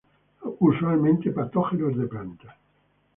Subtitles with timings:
[0.67, 2.55] Usualmente patógenos de plantas.